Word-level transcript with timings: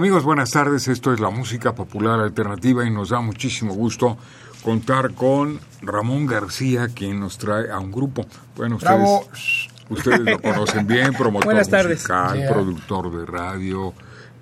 Amigos, 0.00 0.24
buenas 0.24 0.52
tardes. 0.52 0.88
Esto 0.88 1.12
es 1.12 1.20
la 1.20 1.28
música 1.28 1.74
popular 1.74 2.20
alternativa 2.20 2.86
y 2.86 2.90
nos 2.90 3.10
da 3.10 3.20
muchísimo 3.20 3.74
gusto 3.74 4.16
contar 4.62 5.12
con 5.12 5.60
Ramón 5.82 6.24
García, 6.24 6.88
quien 6.88 7.20
nos 7.20 7.36
trae 7.36 7.70
a 7.70 7.78
un 7.78 7.92
grupo. 7.92 8.24
Bueno, 8.56 8.76
ustedes, 8.76 9.68
ustedes 9.90 10.20
lo 10.20 10.40
conocen 10.40 10.86
bien, 10.86 11.12
promotor 11.12 11.54
musical, 11.86 12.46
productor 12.50 13.14
de 13.14 13.26
radio, 13.26 13.92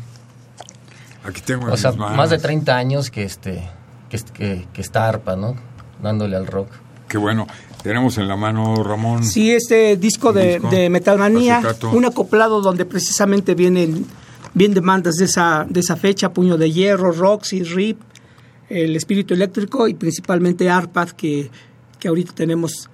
Aquí 1.24 1.40
tengo 1.40 1.72
O 1.72 1.76
sea, 1.76 1.92
más 1.92 2.30
de 2.30 2.38
30 2.38 2.76
años 2.76 3.12
que, 3.12 3.22
este, 3.22 3.62
que, 4.08 4.66
que 4.72 4.80
está 4.80 5.08
ARPA, 5.08 5.36
¿no? 5.36 5.54
Dándole 6.02 6.34
al 6.36 6.48
rock. 6.48 6.72
Qué 7.08 7.18
bueno. 7.18 7.46
Tenemos 7.82 8.16
en 8.18 8.28
la 8.28 8.36
mano, 8.36 8.82
Ramón. 8.82 9.24
Sí, 9.24 9.50
este 9.50 9.96
disco 9.96 10.32
de, 10.32 10.60
de 10.70 10.88
Metalmanía, 10.88 11.60
un 11.92 12.04
acoplado 12.04 12.60
donde 12.60 12.84
precisamente 12.84 13.54
vienen 13.54 14.06
bien 14.54 14.74
demandas 14.74 15.16
de 15.16 15.24
esa, 15.24 15.66
de 15.68 15.80
esa 15.80 15.96
fecha, 15.96 16.32
Puño 16.32 16.56
de 16.56 16.70
Hierro, 16.70 17.12
Roxy, 17.12 17.62
Rip, 17.64 18.00
el 18.68 18.96
Espíritu 18.96 19.34
Eléctrico 19.34 19.88
y 19.88 19.94
principalmente 19.94 20.70
ARPAD, 20.70 21.10
que, 21.10 21.50
que 21.98 22.08
ahorita 22.08 22.32
tenemos. 22.34 22.88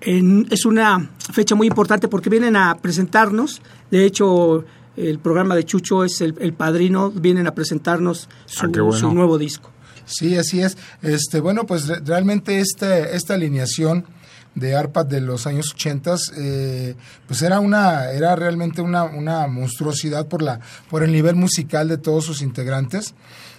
es 0.00 0.64
una 0.64 1.10
fecha 1.32 1.54
muy 1.54 1.66
importante 1.66 2.08
porque 2.08 2.30
vienen 2.30 2.56
a 2.56 2.76
presentarnos, 2.76 3.60
de 3.90 4.04
hecho 4.04 4.64
el 4.96 5.20
programa 5.20 5.54
de 5.54 5.64
Chucho 5.64 6.02
es 6.02 6.20
el, 6.20 6.52
padrino, 6.54 7.10
vienen 7.10 7.46
a 7.46 7.54
presentarnos 7.54 8.28
su 8.46 8.66
ah, 8.66 9.12
nuevo 9.12 9.38
disco. 9.38 9.70
Sí, 10.08 10.36
así 10.36 10.60
es. 10.60 10.76
Este, 11.02 11.40
bueno, 11.40 11.66
pues 11.66 11.86
realmente 12.04 12.60
esta, 12.60 12.98
esta 12.98 13.34
alineación 13.34 14.06
de 14.54 14.74
ARPA 14.74 15.04
de 15.04 15.20
los 15.20 15.46
años 15.46 15.72
80, 15.74 16.16
eh, 16.36 16.94
pues 17.26 17.42
era 17.42 17.60
una, 17.60 18.10
era 18.10 18.34
realmente 18.34 18.80
una, 18.80 19.04
una 19.04 19.46
monstruosidad 19.46 20.26
por 20.26 20.42
la, 20.42 20.60
por 20.90 21.02
el 21.02 21.12
nivel 21.12 21.36
musical 21.36 21.88
de 21.88 21.98
todos 21.98 22.24
sus 22.24 22.42
integrantes. 22.42 23.14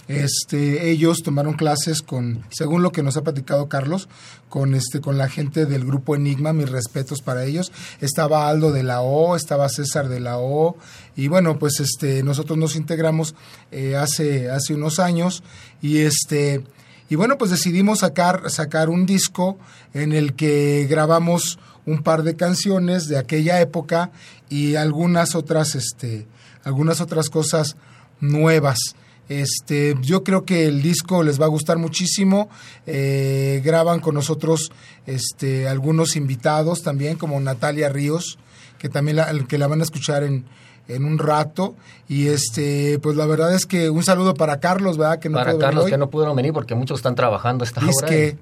Este, 0.10 0.90
ellos 0.90 1.22
tomaron 1.22 1.54
clases 1.54 2.02
con, 2.02 2.44
según 2.50 2.82
lo 2.82 2.92
que 2.92 3.04
nos 3.04 3.16
ha 3.16 3.22
platicado 3.22 3.70
Carlos, 3.70 4.10
con 4.50 4.74
este, 4.74 5.02
con 5.02 5.20
la 5.20 5.30
gente 5.30 5.68
del 5.68 5.86
grupo 5.86 6.16
Enigma, 6.16 6.52
mis 6.52 6.68
respetos 6.68 7.22
para 7.22 7.46
ellos. 7.46 7.72
Estaba 8.02 8.50
Aldo 8.50 8.72
de 8.72 8.82
la 8.82 9.02
O, 9.02 9.36
estaba 9.36 9.70
César 9.70 10.10
de 10.10 10.20
la 10.20 10.40
O, 10.40 10.78
y 11.16 11.28
bueno, 11.28 11.60
pues 11.60 11.80
este, 11.80 12.24
nosotros 12.24 12.58
nos 12.58 12.76
integramos 12.76 13.36
eh, 13.72 13.96
hace, 13.96 14.50
hace 14.50 14.74
unos 14.74 14.98
años, 14.98 15.44
y 15.80 16.00
este, 16.00 16.64
y 17.08 17.16
bueno, 17.16 17.38
pues 17.38 17.52
decidimos 17.52 18.00
sacar, 18.00 18.50
sacar 18.50 18.90
un 18.90 19.06
disco 19.06 19.60
en 19.94 20.14
el 20.14 20.34
que 20.34 20.88
grabamos 20.90 21.60
un 21.86 22.02
par 22.02 22.24
de 22.24 22.36
canciones 22.36 23.08
de 23.08 23.20
aquella 23.20 23.62
época 23.62 24.10
y 24.50 24.74
algunas 24.74 25.36
otras, 25.36 25.76
este, 25.76 26.28
algunas 26.64 27.00
otras 27.00 27.30
cosas 27.30 27.78
nuevas. 28.20 28.80
Este, 29.30 29.96
yo 30.02 30.24
creo 30.24 30.44
que 30.44 30.66
el 30.66 30.82
disco 30.82 31.24
les 31.24 31.40
va 31.40 31.46
a 31.46 31.50
gustar 31.50 31.78
muchísimo. 31.78 32.50
Eh, 32.88 33.62
graban 33.64 34.00
con 34.00 34.16
nosotros 34.16 34.72
este, 35.06 35.68
algunos 35.68 36.16
invitados 36.16 36.82
también, 36.82 37.16
como 37.16 37.40
Natalia 37.40 37.90
Ríos, 37.90 38.40
que 38.80 38.90
también 38.90 39.18
la, 39.18 39.32
que 39.48 39.58
la 39.58 39.68
van 39.68 39.82
a 39.82 39.84
escuchar 39.84 40.24
en, 40.24 40.46
en 40.90 41.06
un 41.06 41.18
rato. 41.18 41.76
Y 42.08 42.28
este, 42.28 43.00
pues 43.00 43.16
la 43.16 43.26
verdad 43.26 43.54
es 43.54 43.66
que 43.66 43.90
un 43.90 44.04
saludo 44.04 44.34
para 44.34 44.60
Carlos, 44.60 44.98
¿verdad? 44.98 45.20
Que 45.20 45.30
no 45.30 45.38
para 45.38 45.58
Carlos 45.58 45.86
que 45.86 45.98
no 45.98 46.10
pudieron 46.10 46.36
venir 46.36 46.54
porque 46.54 46.76
muchos 46.76 47.00
están 47.00 47.16
trabajando 47.16 47.64
esta 47.64 47.82
hora. 47.82 48.08
que 48.08 48.38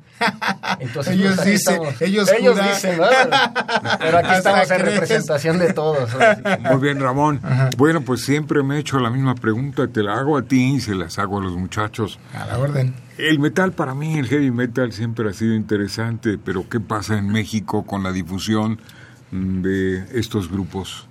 Entonces, 0.80 1.14
ellos 1.16 1.36
pues, 1.36 1.46
dicen, 1.46 1.82
ellos, 2.00 2.30
dicen, 2.30 3.00
pero 4.00 4.18
aquí 4.18 4.34
estamos 4.38 4.72
en 4.72 4.80
representación 4.80 5.60
de 5.60 5.74
todos. 5.74 6.10
Muy 6.72 6.80
bien, 6.80 7.00
Ramón. 7.00 7.42
Bueno, 7.78 8.02
pues 8.02 8.24
siempre 8.24 8.64
me 8.64 8.78
he 8.78 8.80
hecho 8.80 9.00
la 9.00 9.10
misma 9.10 9.36
pregunta, 9.36 9.88
te 9.88 10.02
la 10.02 10.16
hago 10.16 10.38
a 10.38 10.44
ti 10.44 10.76
y 10.76 10.80
se 10.80 10.96
las 10.96 11.20
hago 11.20 11.40
a 11.40 11.44
los 11.44 11.58
muchachos. 11.58 12.20
A 12.34 12.46
la 12.46 12.58
orden. 12.58 12.96
El 13.18 13.40
metal 13.40 13.74
para 13.74 13.94
mí, 13.96 14.18
el 14.18 14.28
heavy 14.28 14.52
metal 14.52 14.94
siempre 14.94 15.30
ha 15.30 15.34
sido 15.34 15.56
interesante, 15.56 16.38
pero 16.38 16.70
¿qué 16.70 16.80
pasa 16.80 17.18
en 17.18 17.28
México 17.28 17.86
con 17.86 18.04
la 18.04 18.12
difusión 18.12 18.80
de 19.32 20.06
estos 20.18 20.50
grupos? 20.50 21.07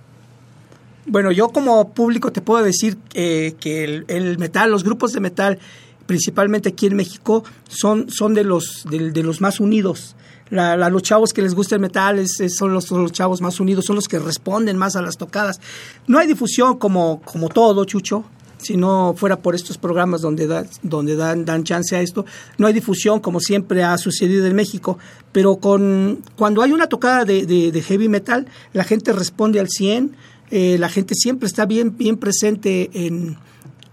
Bueno, 1.09 1.31
yo 1.31 1.49
como 1.49 1.93
público 1.93 2.33
te 2.33 2.41
puedo 2.41 2.61
decir 2.65 2.97
eh, 3.13 3.55
que 3.61 3.85
el, 3.85 4.37
metal, 4.37 4.69
los 4.69 4.83
grupos 4.83 5.13
de 5.13 5.21
metal, 5.21 5.57
principalmente 6.05 6.67
aquí 6.67 6.87
en 6.87 6.97
México, 6.97 7.45
son, 7.69 8.09
son 8.09 8.33
de, 8.33 8.43
los, 8.43 8.85
de, 8.89 9.23
los 9.23 9.39
más 9.39 9.61
unidos. 9.61 10.17
La, 10.49 10.75
los 10.89 11.01
chavos 11.03 11.31
que 11.31 11.41
les 11.41 11.55
gusta 11.55 11.75
el 11.75 11.81
metal 11.81 12.19
es, 12.19 12.37
son, 12.53 12.73
los, 12.73 12.91
chavos 13.13 13.39
más 13.39 13.61
unidos, 13.61 13.85
son 13.85 13.95
los 13.95 14.09
que 14.09 14.19
responden 14.19 14.75
más 14.75 14.97
a 14.97 15.01
las 15.01 15.15
tocadas. 15.15 15.61
No 16.07 16.19
hay 16.19 16.27
difusión 16.27 16.77
como, 16.77 17.21
como 17.23 17.47
todo, 17.47 17.85
Chucho. 17.85 18.25
Si 18.57 18.75
no 18.75 19.13
fuera 19.15 19.37
por 19.37 19.55
estos 19.55 19.77
programas 19.77 20.21
donde, 20.21 20.65
donde 20.81 21.15
dan, 21.15 21.45
dan 21.45 21.63
chance 21.63 21.95
a 21.95 22.01
esto, 22.01 22.25
no 22.57 22.67
hay 22.67 22.73
difusión 22.73 23.19
como 23.21 23.39
siempre 23.39 23.83
ha 23.83 23.97
sucedido 23.97 24.45
en 24.45 24.55
México. 24.55 24.97
Pero 25.31 25.57
con, 25.57 26.21
cuando 26.35 26.63
hay 26.63 26.73
una 26.73 26.87
tocada 26.87 27.23
de, 27.23 27.45
de, 27.45 27.71
de 27.71 27.81
heavy 27.81 28.09
metal, 28.09 28.47
la 28.73 28.83
gente 28.83 29.13
responde 29.13 29.61
al 29.61 29.69
100 29.69 30.17
eh, 30.51 30.77
la 30.79 30.89
gente 30.89 31.15
siempre 31.15 31.47
está 31.47 31.65
bien, 31.65 31.97
bien 31.97 32.17
presente 32.17 32.89
en, 32.93 33.37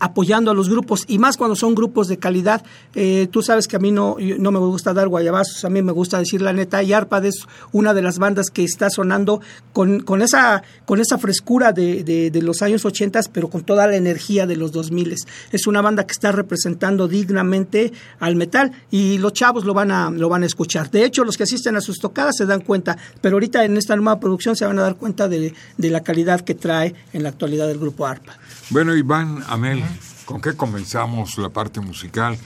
apoyando 0.05 0.51
a 0.51 0.55
los 0.55 0.69
grupos 0.69 1.05
y 1.09 1.19
más 1.19 1.39
cuando 1.39 1.57
son 1.57 1.75
grupos 1.75 2.09
de 2.09 2.19
calidad. 2.19 2.63
Eh, 2.95 3.27
tú 3.31 3.41
sabes 3.41 3.67
que 3.67 3.77
a 3.77 3.79
mí 3.79 3.91
no, 3.91 4.17
no 4.39 4.53
me 4.53 4.59
gusta 4.59 4.93
dar 4.93 5.09
guayabazos, 5.09 5.65
a 5.65 5.71
mí 5.71 5.81
me 5.81 5.93
gusta 5.93 6.19
decir 6.19 6.43
la 6.43 6.53
neta 6.53 6.83
y 6.83 6.93
Arpad 6.93 7.25
es 7.25 7.47
una 7.73 7.95
de 7.95 8.03
las 8.03 8.19
bandas 8.19 8.51
que 8.51 8.65
está 8.65 8.91
sonando 8.91 9.41
con, 9.73 10.01
con, 10.01 10.21
esa, 10.21 10.63
con 10.85 11.01
esa 11.01 11.17
frescura 11.17 11.73
de, 11.73 12.05
de, 12.05 12.43
los 12.43 12.61
años 12.61 12.85
80, 12.85 13.19
pero 13.33 13.49
con 13.49 13.63
toda 13.63 13.87
la 13.87 13.97
energía 13.97 14.47
de 14.47 14.57
los 14.57 14.73
2000. 14.73 15.15
Es 15.53 15.67
una 15.67 15.81
banda 15.81 16.07
que 16.07 16.13
está 16.13 16.33
representando 16.33 17.09
dignamente 17.09 17.91
al 18.21 18.37
metal 18.37 18.73
y 18.91 19.17
los 19.17 19.33
chavos 19.33 19.65
lo 19.65 19.73
van 19.73 19.91
a, 19.91 20.11
lo 20.11 20.29
van 20.29 20.43
a 20.43 20.47
escuchar. 20.47 20.91
De 20.91 21.03
hecho, 21.07 21.25
los 21.25 21.39
que 21.39 21.45
asisten 21.45 21.77
a 21.77 21.81
sus 21.81 21.99
tocadas 21.99 22.37
se 22.37 22.45
dan 22.45 22.61
cuenta, 22.61 22.99
pero 23.23 23.37
ahorita 23.37 23.65
en 23.65 23.79
esta 23.79 23.97
nueva 23.97 24.21
producción 24.21 24.55
se 24.55 24.67
van 24.67 24.79
a 24.79 24.83
dar 24.83 24.97
cuenta 24.97 25.29
de, 25.29 25.55
de 25.79 25.91
la 25.91 26.03
calidad 26.03 26.43
que 26.43 26.55
trae 26.55 26.95
en 27.15 27.23
la 27.23 27.31
actualidad 27.31 27.67
del 27.69 27.79
grupo 27.79 28.07
ARPA. 28.07 28.39
Bueno, 28.71 28.97
Iván, 28.97 29.45
Amel, 29.49 29.83
¿con 30.25 30.41
qué 30.41 30.55
comenzamos 30.57 31.39
la 31.39 31.49
parte 31.49 31.81
musical 31.81 32.37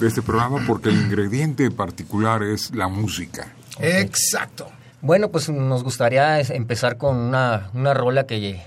de 0.00 0.08
este 0.08 0.22
programa? 0.22 0.64
Porque 0.66 0.88
el 0.88 0.96
ingrediente 0.96 1.70
particular 1.70 2.42
es 2.42 2.74
la 2.74 2.88
música. 2.88 3.52
Exacto. 3.78 4.68
Bueno, 5.02 5.30
pues 5.30 5.48
nos 5.48 5.84
gustaría 5.84 6.40
empezar 6.40 6.96
con 6.96 7.16
una, 7.16 7.70
una 7.74 7.94
rola 7.94 8.26
que, 8.26 8.62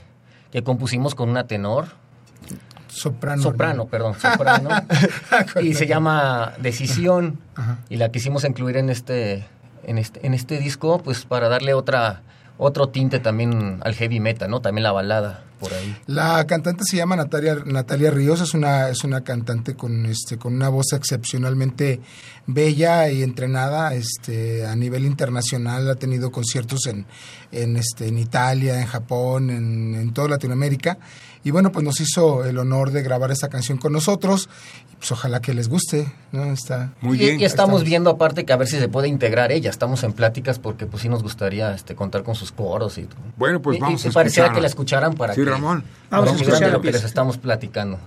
que 0.52 0.64
compusimos 0.64 1.16
con 1.16 1.30
una 1.30 1.48
tenor. 1.48 1.88
Soprano. 2.88 3.42
Soprano, 3.42 3.86
perdón, 3.88 4.16
soprano. 4.20 4.70
y 5.62 5.74
se 5.74 5.88
llama 5.88 6.54
Decisión. 6.60 7.40
Y 7.90 7.98
la 7.98 8.10
quisimos 8.10 8.44
incluir 8.46 8.78
en 8.78 8.90
este, 8.90 9.46
en 9.84 9.98
este, 9.98 10.26
en 10.26 10.34
este 10.34 10.60
disco, 10.60 11.00
pues 11.04 11.26
para 11.26 11.50
darle 11.50 11.74
otra, 11.74 12.22
otro 12.58 12.90
tinte 12.90 13.20
también 13.20 13.80
al 13.84 13.94
heavy 13.96 14.20
metal, 14.20 14.50
¿no? 14.50 14.62
También 14.62 14.84
la 14.84 14.92
balada 14.92 15.44
La 16.08 16.46
cantante 16.48 16.84
se 16.90 16.98
llama 16.98 17.16
Natalia, 17.16 17.56
Natalia 17.66 18.12
Ríos, 18.12 18.42
es 18.42 18.54
una, 18.54 18.90
es 18.90 19.04
una 19.04 19.22
cantante 19.22 19.76
con 19.76 20.06
este, 20.06 20.38
con 20.38 20.54
una 20.54 20.70
voz 20.70 20.94
excepcionalmente 20.94 22.00
bella 22.48 23.10
y 23.10 23.24
entrenada, 23.24 23.94
este, 23.94 24.66
a 24.66 24.76
nivel 24.76 25.06
internacional, 25.06 25.90
ha 25.90 25.96
tenido 25.96 26.32
conciertos 26.32 26.88
en, 26.88 27.06
en 27.52 27.78
este, 27.78 28.08
en 28.08 28.18
Italia, 28.18 28.80
en 28.80 28.88
Japón, 28.88 29.50
en, 29.50 29.96
en 29.96 30.14
toda 30.14 30.30
Latinoamérica. 30.30 30.98
Y 31.44 31.52
bueno, 31.52 31.72
pues 31.72 31.86
nos 31.86 32.00
hizo 32.02 32.44
el 32.44 32.58
honor 32.58 32.92
de 32.92 33.02
grabar 33.02 33.32
esta 33.32 33.48
canción 33.48 33.78
con 33.78 33.94
nosotros 33.94 34.50
pues 35.00 35.14
ojalá 35.14 35.42
que 35.42 35.54
les 35.54 35.70
guste, 35.70 36.12
¿no? 36.34 36.52
Está 36.52 36.92
muy 37.00 37.18
bien. 37.18 37.40
Y, 37.40 37.46
estamos, 37.46 37.86
viendo 37.86 38.10
aparte 38.10 38.46
que 38.46 38.52
a 38.52 38.58
ver 38.58 38.68
si 38.68 38.78
se 38.78 38.90
puede 38.90 39.08
integrar 39.08 39.52
ella, 39.52 39.70
estamos 39.70 40.04
en 40.04 40.12
pláticas 40.12 40.60
porque 40.60 40.86
pues 40.86 41.02
sí 41.04 41.10
nos 41.10 41.24
gustaría 41.24 41.74
este 41.74 41.96
contar 41.96 42.24
con 42.24 42.36
sus 42.36 42.52
coros 42.52 42.98
y 42.98 43.04
todo. 43.04 43.20
Bueno, 43.38 43.62
pues 43.62 43.80
vamos 43.80 44.04
y, 44.04 44.10
a 44.10 44.12
pareciera 44.12 44.52
que 44.52 44.60
la 44.60 44.68
escucharan 44.68 45.16
para 45.16 45.34
sí, 45.34 45.44
Ramón. 45.44 45.86
Vamos, 46.10 46.32
a 46.32 46.36
escuchar 46.36 46.72
lo 46.72 46.82
que 46.82 46.92
les 46.92 47.04
estamos 47.06 47.38
platicando. 47.38 47.98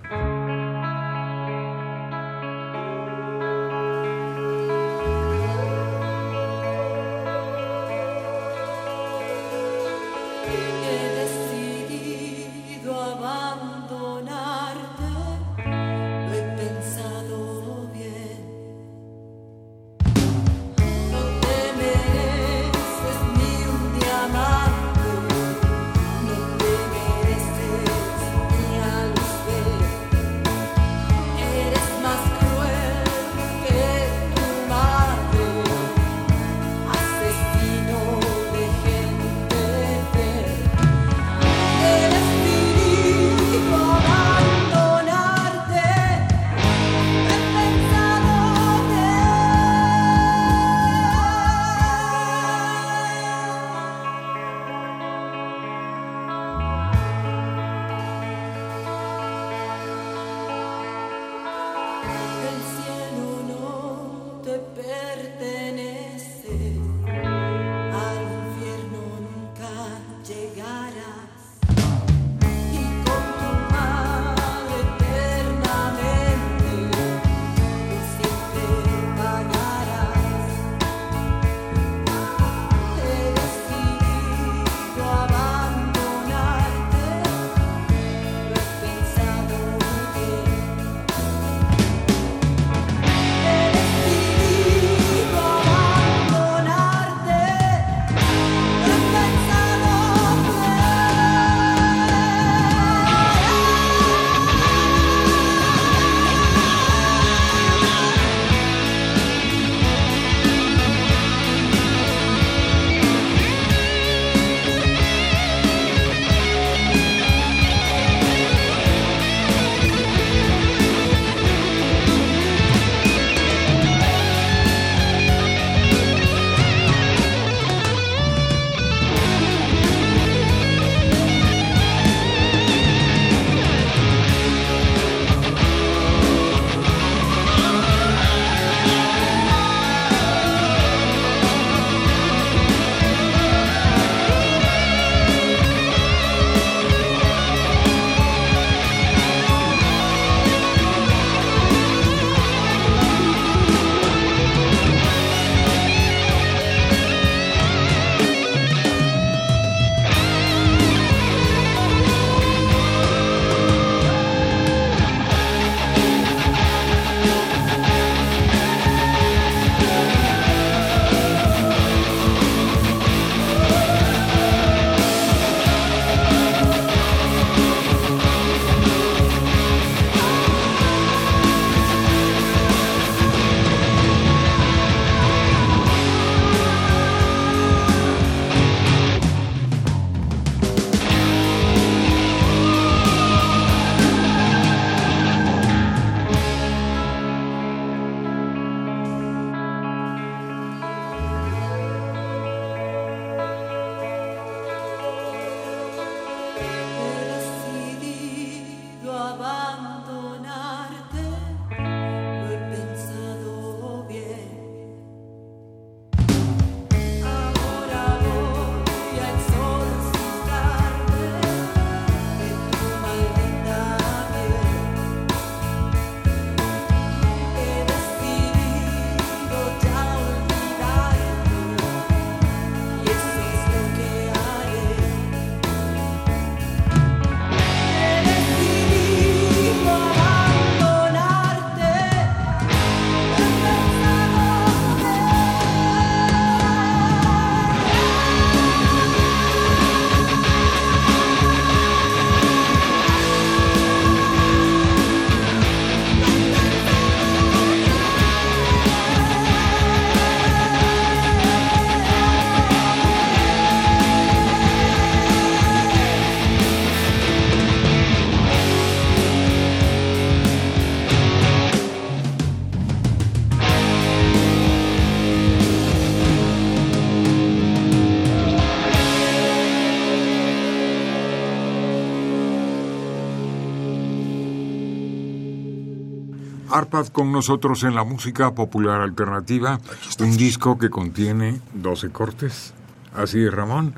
Con 287.11 287.31
nosotros 287.31 287.83
en 287.83 287.95
la 287.95 288.03
música 288.03 288.53
popular 288.53 289.01
alternativa, 289.01 289.79
un 290.19 290.37
disco 290.37 290.77
que 290.77 290.91
contiene 290.91 291.59
12 291.73 292.09
cortes, 292.09 292.73
así 293.15 293.43
es 293.43 293.51
Ramón. 293.51 293.95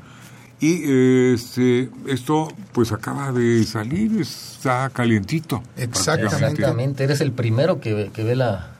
Y 0.60 1.34
este, 1.34 1.90
esto 2.06 2.48
pues 2.72 2.92
acaba 2.92 3.32
de 3.32 3.64
salir, 3.64 4.18
está 4.18 4.88
calientito. 4.88 5.62
Exactamente. 5.76 7.04
Eres 7.04 7.20
el 7.20 7.32
primero 7.32 7.80
que, 7.80 8.10
que 8.14 8.24
ve 8.24 8.34
la, 8.34 8.75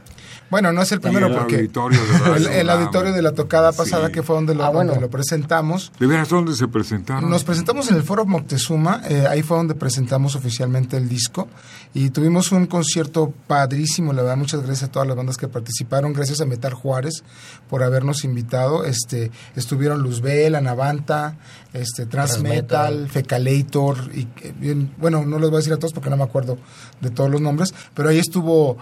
bueno, 0.51 0.73
no 0.73 0.83
es 0.83 0.93
el 0.93 1.01
primero 1.01 1.33
porque 1.33 1.57
auditorio 1.57 1.99
el, 2.53 2.71
auditorio 2.71 3.13
de 3.13 3.23
la 3.23 3.33
tocada 3.33 3.73
pasada 3.73 4.11
que 4.11 4.23
fue 4.23 4.37
donde 4.37 4.55
lo, 4.55 4.65
ah, 4.65 4.85
lo 4.85 5.11
presentamos. 5.11 5.93
¿De 5.99 6.07
veras 6.07 6.29
dónde 6.29 6.55
se 6.55 6.69
presentaron? 6.69 7.29
Nos 7.29 7.45
presentamos 7.45 7.91
en 7.91 7.97
el 7.97 8.03
Foro 8.03 8.27
Moctezuma, 8.27 9.03
eh, 9.09 9.27
ahí 9.29 9.43
fue 9.43 9.57
donde 9.57 9.75
presentamos 9.75 10.37
oficialmente 10.37 10.97
el 10.97 11.09
disco 11.09 11.49
y 11.95 12.11
tuvimos 12.11 12.53
un 12.53 12.67
concierto 12.67 13.33
padrísimo, 13.47 14.13
la 14.13 14.23
verdad, 14.23 14.37
muchas 14.37 14.63
gracias 14.63 14.89
a 14.89 14.93
todas 14.93 15.09
las 15.09 15.17
bandas 15.17 15.37
que 15.37 15.49
participaron, 15.49 16.13
gracias 16.13 16.41
a 16.41 16.47
Metal 16.47 16.75
Juárez 16.75 17.25
por 17.69 17.83
habernos 17.83 18.25
invitado, 18.25 18.85
este 18.85 19.31
estuvieron 19.57 20.03
Luzbel, 20.03 20.55
Anavanta, 20.55 21.37
este 21.73 22.07
Transmetal, 22.07 23.09
Fecalator 23.09 23.97
y 24.15 24.29
bien, 24.59 24.93
bueno, 24.99 25.25
no 25.25 25.39
les 25.39 25.51
voy 25.51 25.57
a 25.57 25.59
decir 25.59 25.73
a 25.73 25.79
todos 25.79 25.93
porque 25.93 26.11
no 26.11 26.17
me 26.17 26.25
acuerdo 26.25 26.59
de 27.01 27.11
todos 27.11 27.31
los 27.31 27.41
nombres, 27.41 27.75
pero 27.95 28.09
ahí 28.09 28.19
estuvo 28.19 28.79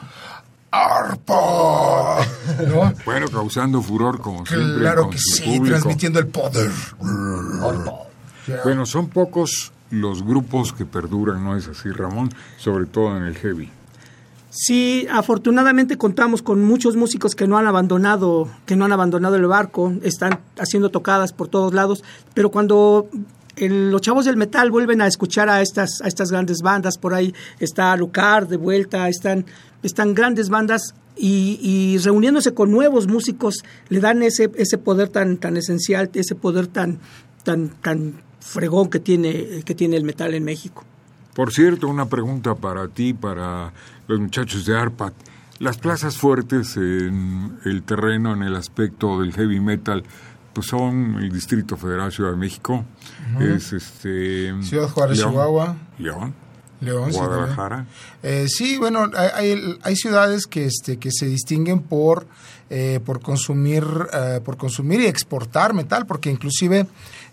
ARPA. 0.75 2.26
Bueno, 3.04 3.28
causando 3.28 3.81
furor 3.81 4.21
como 4.21 4.45
siempre. 4.45 4.81
Claro 4.81 5.09
que 5.09 5.19
sí, 5.19 5.61
transmitiendo 5.61 6.19
el 6.19 6.26
poder. 6.26 6.71
Bueno, 8.64 8.87
son 8.87 9.09
pocos 9.09 9.73
los 9.90 10.25
grupos 10.25 10.73
que 10.73 10.85
perduran, 10.85 11.45
¿no 11.45 11.57
es 11.57 11.69
así, 11.69 11.90
Ramón? 11.90 12.31
Sobre 12.57 12.87
todo 12.87 13.16
en 13.16 13.25
el 13.25 13.37
heavy. 13.37 13.71
Sí, 14.50 15.07
afortunadamente 15.11 15.99
contamos 15.99 16.40
con 16.40 16.62
muchos 16.62 16.95
músicos 16.95 17.35
que 17.35 17.49
no 17.49 17.59
han 17.59 17.66
abandonado, 17.66 18.49
que 18.66 18.76
no 18.76 18.85
han 18.85 18.93
abandonado 18.93 19.35
el 19.35 19.47
barco, 19.47 19.93
están 20.02 20.38
haciendo 20.59 20.90
tocadas 20.90 21.33
por 21.33 21.49
todos 21.49 21.75
lados, 21.75 22.04
pero 22.35 22.52
cuando 22.52 23.09
los 23.56 24.00
chavos 24.00 24.25
del 24.25 24.37
metal 24.37 24.70
vuelven 24.70 25.00
a 25.00 25.06
escuchar 25.06 25.49
a 25.49 25.62
estas, 25.62 26.00
a 26.02 26.08
estas 26.08 26.30
grandes 26.30 26.61
bandas, 26.62 26.99
por 26.99 27.14
ahí 27.14 27.34
está 27.58 27.96
Lucar 27.96 28.49
de 28.49 28.56
vuelta, 28.56 29.08
están 29.08 29.46
están 29.84 30.14
grandes 30.14 30.49
bandas 30.49 30.94
y, 31.16 31.96
reuniéndose 32.02 32.54
con 32.54 32.70
nuevos 32.73 33.06
músicos 33.06 33.62
le 33.88 34.00
dan 34.00 34.23
ese, 34.23 34.50
ese 34.56 34.78
poder 34.78 35.08
tan, 35.08 35.37
tan 35.37 35.56
esencial, 35.56 36.11
ese 36.14 36.34
poder 36.34 36.66
tan, 36.66 36.99
tan, 37.44 37.68
tan 37.68 38.14
fregón 38.40 38.90
que 38.90 38.99
tiene, 38.99 39.62
que 39.64 39.75
tiene 39.75 39.96
el 39.96 40.04
metal 40.04 40.34
en 40.34 40.44
México. 40.44 40.84
Por 41.34 41.52
cierto, 41.52 41.88
una 41.88 42.06
pregunta 42.06 42.54
para 42.54 42.88
ti, 42.88 43.12
para 43.14 43.73
los 44.08 44.20
muchachos 44.20 44.66
de 44.66 44.76
ARPAT. 44.76 45.14
Las 45.61 45.78
plazas 45.78 46.16
fuertes 46.16 46.76
en 46.76 47.58
el 47.64 47.82
terreno, 47.84 48.32
en 48.34 48.42
el 48.42 48.56
aspecto 48.56 49.20
del 49.20 49.32
heavy 49.32 49.61
metal, 49.61 50.02
pues 50.54 50.68
son 50.68 51.16
el 51.20 51.30
Distrito 51.30 51.76
Federal 51.76 52.12
Ciudad 52.12 52.30
de 52.30 52.37
México, 52.37 52.84
es 53.40 53.73
este 53.73 54.54
Ciudad 54.62 54.88
Juárez, 54.88 55.18
Chihuahua, 55.18 55.76
León, 55.99 56.34
León, 56.80 57.11
Guadalajara. 57.11 57.87
Eh, 58.23 58.46
sí, 58.49 58.78
bueno, 58.78 59.11
hay, 59.16 59.76
hay, 59.82 59.96
ciudades 59.96 60.46
que, 60.46 60.66
este, 60.66 60.99
que 60.99 61.11
se 61.12 61.26
distinguen 61.26 61.80
por, 61.80 62.26
eh, 62.70 63.00
por, 63.04 63.20
consumir, 63.20 63.84
eh, 64.12 64.40
por 64.44 64.56
consumir 64.56 65.00
y 65.00 65.06
exportar 65.06 65.75
metal, 65.75 66.06
porque 66.06 66.30
inclusive, 66.30 66.87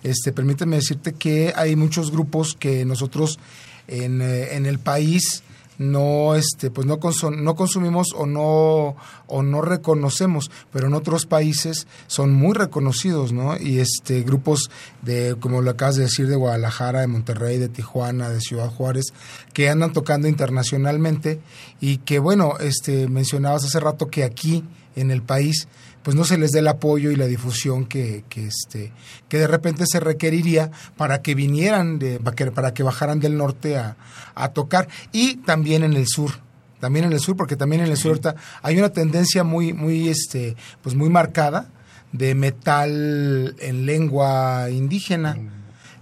este, 0.03 0.31
permíteme 0.31 0.77
decirte 0.77 1.13
que 1.13 1.53
hay 1.55 1.75
muchos 1.75 2.11
grupos 2.11 2.55
que 2.57 2.85
nosotros 2.85 3.39
en, 3.87 4.21
en 4.21 4.65
el 4.65 4.79
país 4.79 5.43
no 5.81 6.35
este 6.35 6.69
pues 6.69 6.85
no 6.85 6.99
no 7.31 7.55
consumimos 7.55 8.13
o 8.15 8.25
no 8.25 8.95
o 9.27 9.43
no 9.43 9.61
reconocemos 9.61 10.51
pero 10.71 10.87
en 10.87 10.93
otros 10.93 11.25
países 11.25 11.87
son 12.07 12.33
muy 12.33 12.53
reconocidos 12.53 13.33
no 13.33 13.57
y 13.57 13.79
este 13.79 14.21
grupos 14.21 14.69
de 15.01 15.35
como 15.39 15.61
lo 15.61 15.71
acabas 15.71 15.95
de 15.95 16.03
decir 16.03 16.27
de 16.27 16.35
Guadalajara 16.35 17.01
de 17.01 17.07
Monterrey 17.07 17.57
de 17.57 17.67
Tijuana 17.67 18.29
de 18.29 18.41
Ciudad 18.41 18.69
Juárez 18.69 19.05
que 19.53 19.69
andan 19.69 19.91
tocando 19.91 20.27
internacionalmente 20.27 21.41
y 21.79 21.97
que 21.97 22.19
bueno 22.19 22.53
este 22.59 23.07
mencionabas 23.07 23.65
hace 23.65 23.79
rato 23.79 24.07
que 24.07 24.23
aquí 24.23 24.63
en 24.95 25.09
el 25.09 25.23
país 25.23 25.67
pues 26.03 26.15
no 26.15 26.23
se 26.23 26.37
les 26.37 26.51
dé 26.51 26.59
el 26.59 26.67
apoyo 26.67 27.11
y 27.11 27.15
la 27.15 27.27
difusión 27.27 27.85
que, 27.85 28.23
que, 28.29 28.47
este, 28.47 28.91
que 29.29 29.37
de 29.37 29.47
repente 29.47 29.85
se 29.87 29.99
requeriría 29.99 30.71
para 30.97 31.21
que 31.21 31.35
vinieran, 31.35 31.99
de, 31.99 32.19
para 32.19 32.73
que 32.73 32.83
bajaran 32.83 33.19
del 33.19 33.37
norte 33.37 33.77
a, 33.77 33.97
a 34.35 34.49
tocar. 34.49 34.87
Y 35.11 35.37
también 35.37 35.83
en 35.83 35.93
el 35.93 36.07
sur, 36.07 36.31
también 36.79 37.05
en 37.05 37.13
el 37.13 37.19
sur, 37.19 37.35
porque 37.35 37.55
también 37.55 37.83
en 37.83 37.91
el 37.91 37.97
sur 37.97 38.19
hay 38.61 38.77
una 38.77 38.89
tendencia 38.89 39.43
muy, 39.43 39.73
muy, 39.73 40.09
este, 40.09 40.55
pues 40.81 40.95
muy 40.95 41.09
marcada 41.09 41.69
de 42.11 42.35
metal 42.35 43.55
en 43.59 43.85
lengua 43.85 44.69
indígena 44.69 45.37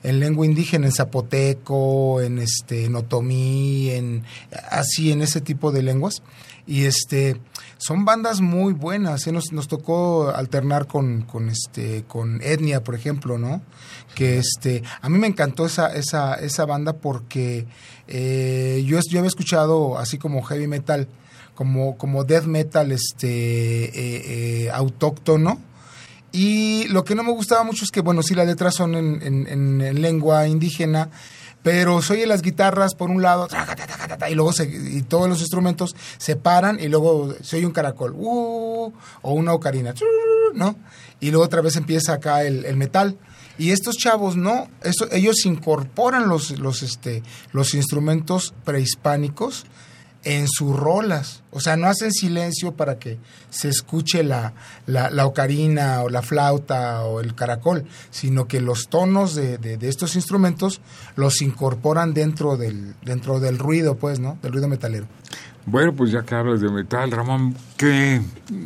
en 0.04 0.20
lengua 0.20 0.46
indígena, 0.46 0.88
en 0.88 0.94
zapoteco, 0.94 2.22
en 2.22 2.40
este, 2.40 2.86
en 2.86 2.96
otomí, 2.96 3.90
en 3.90 4.24
así 4.70 5.12
en 5.12 5.22
ese 5.22 5.42
tipo 5.42 5.72
de 5.72 5.84
lenguas. 5.84 6.22
Y 6.66 6.86
este 6.86 7.38
son 7.80 8.04
bandas 8.04 8.42
muy 8.42 8.74
buenas 8.74 9.26
¿eh? 9.26 9.32
nos, 9.32 9.54
nos 9.54 9.68
tocó 9.68 10.30
alternar 10.36 10.86
con, 10.86 11.22
con 11.22 11.50
este 11.50 12.04
con 12.08 12.42
etnia 12.44 12.84
por 12.84 12.94
ejemplo 12.94 13.38
no 13.38 13.62
que 14.16 14.38
este 14.38 14.84
a 15.02 15.10
mí 15.10 15.18
me 15.18 15.28
encantó 15.28 15.66
esa 15.66 15.88
esa 15.96 16.36
esa 16.36 16.66
banda 16.66 16.94
porque 16.94 17.66
eh, 18.08 18.84
yo 18.86 19.00
yo 19.10 19.20
había 19.20 19.30
escuchado 19.30 19.98
así 19.98 20.18
como 20.18 20.44
heavy 20.44 20.68
metal 20.68 21.08
como 21.56 21.98
como 21.98 22.26
death 22.26 22.46
metal 22.46 22.92
este 22.92 24.66
eh, 24.66 24.70
autóctono 24.72 25.60
y 26.34 26.86
lo 26.90 27.06
que 27.06 27.16
no 27.16 27.24
me 27.24 27.32
gustaba 27.32 27.64
mucho 27.64 27.86
es 27.86 27.92
que 27.92 28.02
bueno 28.02 28.24
sí 28.24 28.36
las 28.36 28.46
letras 28.46 28.76
son 28.76 28.94
en, 28.96 29.48
en 29.48 30.02
lengua 30.02 30.48
indígena 30.48 31.10
pero 31.64 32.02
se 32.02 32.14
oye 32.14 32.26
las 32.26 32.42
guitarras 32.42 32.96
por 32.96 33.10
un 33.10 33.22
lado, 33.22 33.48
y 34.30 34.36
luego 34.36 34.52
y 34.62 35.02
todos 35.04 35.28
los 35.28 35.40
instrumentos 35.40 35.96
se 36.18 36.36
paran 36.36 36.80
y 36.80 36.88
luego 36.88 37.36
se 37.42 37.58
oye 37.58 37.66
un 37.66 37.72
caracol, 37.72 38.14
uh, 38.16 38.94
o 39.22 39.34
una 39.34 39.54
ocarina, 39.54 39.94
¿no? 40.54 40.76
Y 41.20 41.32
luego 41.32 41.46
otra 41.46 41.62
vez 41.62 41.76
empieza 41.76 42.14
acá 42.14 42.44
el, 42.44 42.76
metal. 42.76 43.18
Y 43.58 43.72
estos 43.72 43.98
chavos 43.98 44.38
no, 44.38 44.70
ellos 45.12 45.46
incorporan 45.46 46.30
los, 46.30 46.58
los, 46.60 46.82
este, 46.82 47.24
los 47.52 47.74
instrumentos 47.74 48.54
prehispánicos 48.64 49.66
en 50.24 50.48
sus 50.48 50.76
rolas. 50.76 51.44
O 51.52 51.60
sea, 51.60 51.78
no 51.78 51.88
hacen 51.88 52.12
silencio 52.12 52.74
para 52.74 53.00
que 53.00 53.18
se 53.50 53.70
escuche 53.70 54.24
la, 54.24 54.54
la, 54.86 55.26
ocarina 55.26 56.04
o 56.04 56.10
la 56.10 56.22
flauta 56.22 57.04
o 57.04 57.22
el 57.22 57.36
caracol, 57.36 57.86
sino 58.12 58.48
que 58.48 58.60
los 58.60 58.90
tonos 58.90 59.36
de, 59.36 59.58
de, 59.58 59.90
estos 59.90 60.16
instrumentos 60.16 60.82
los 61.16 61.42
incorporan 61.42 62.14
dentro 62.14 62.58
del, 62.58 62.96
dentro 63.04 63.40
del 63.40 63.58
ruido, 63.58 63.96
pues, 63.96 64.20
¿no? 64.20 64.38
Del 64.42 64.52
ruido 64.52 64.68
metalero. 64.68 65.08
Bueno, 65.66 65.94
pues 65.94 66.12
ya 66.12 66.24
que 66.24 66.36
hablas 66.36 66.62
de 66.62 66.70
metal, 66.70 67.12
Ramón, 67.12 67.56
¿qué 67.78 68.22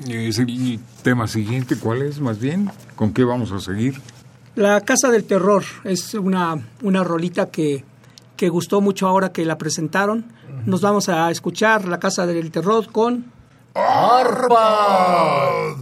es 0.08 0.40
el 0.40 0.80
tema 1.02 1.28
siguiente? 1.28 1.76
¿Cuál 1.78 2.02
es 2.04 2.20
más 2.20 2.40
bien? 2.40 2.72
¿Con 2.96 3.14
qué 3.14 3.24
vamos 3.24 3.52
a 3.52 3.60
seguir? 3.60 4.00
La 4.56 4.82
Casa 4.82 5.10
del 5.10 5.24
Terror 5.24 5.64
es 5.84 6.14
una, 6.14 6.60
una 6.82 7.04
rolita 7.04 7.50
que, 7.50 7.84
que 8.38 8.50
gustó 8.50 8.82
mucho 8.82 9.08
ahora 9.08 9.32
que 9.32 9.46
la 9.46 9.58
presentaron 9.58 10.26
nos 10.66 10.82
vamos 10.82 11.10
a 11.10 11.30
escuchar 11.32 11.88
La 11.88 12.00
Casa 12.00 12.26
del 12.26 12.52
Terror 12.52 12.92
con... 12.92 13.32
¡Arpa! 13.76 15.76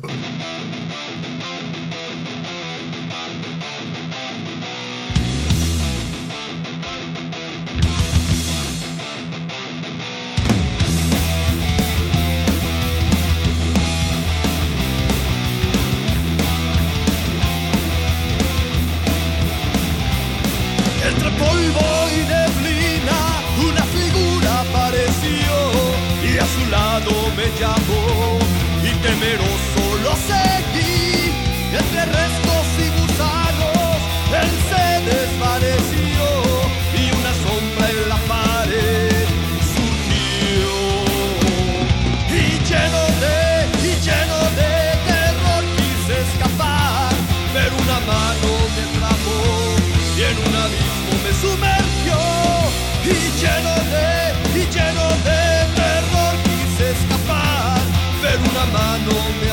No. 59.04 59.32
me 59.42 59.51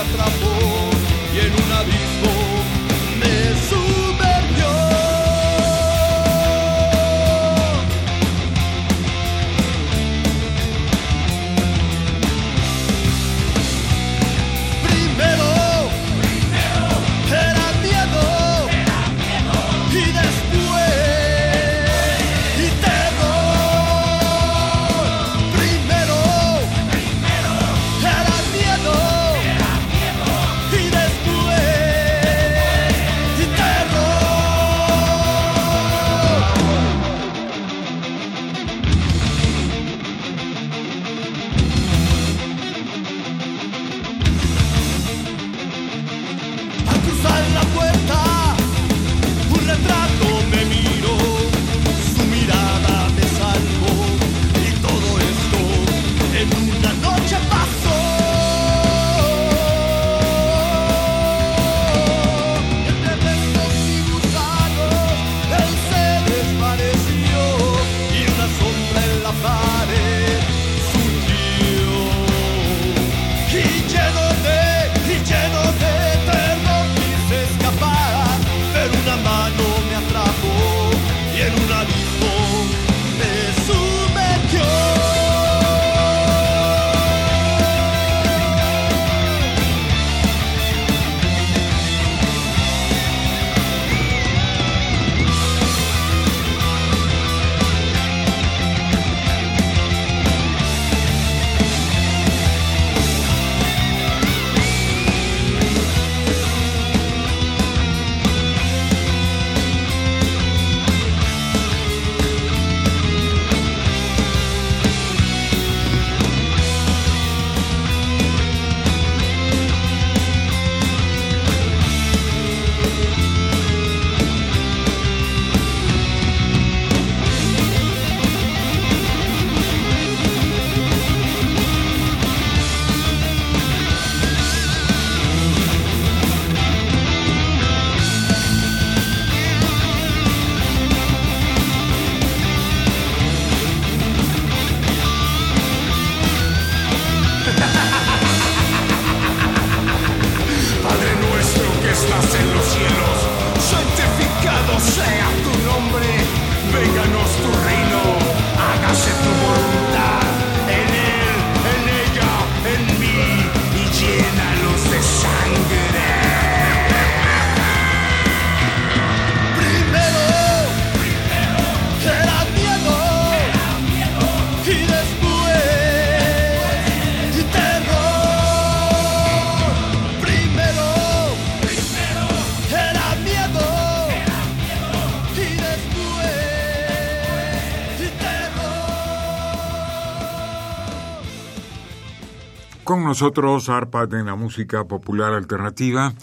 nosotros 193.20 193.68
Arpad 193.68 194.14
en 194.14 194.26
la 194.26 194.36
música 194.36 194.84
popular 194.84 195.32
alternativa. 195.32 196.14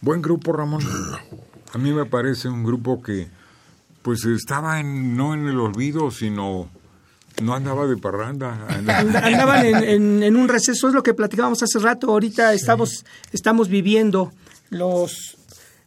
Buen 0.00 0.22
grupo, 0.22 0.54
Ramón. 0.54 0.80
A 1.74 1.76
mí 1.76 1.92
me 1.92 2.06
parece 2.06 2.48
un 2.48 2.64
grupo 2.64 3.02
que 3.02 3.28
pues 4.00 4.24
estaba 4.24 4.80
en, 4.80 5.14
no 5.14 5.34
en 5.34 5.46
el 5.46 5.60
olvido, 5.60 6.10
sino 6.10 6.70
no 7.42 7.54
andaba 7.54 7.86
de 7.86 7.98
parranda. 7.98 8.66
Andaban 8.78 9.66
en, 9.66 10.36
un 10.36 10.48
receso, 10.48 10.88
es 10.88 10.94
lo 10.94 11.02
que 11.02 11.12
platicábamos 11.12 11.62
hace 11.62 11.78
rato. 11.80 12.10
Ahorita 12.10 12.54
estamos, 12.54 13.04
estamos 13.30 13.68
viviendo 13.68 14.32
los, 14.70 15.36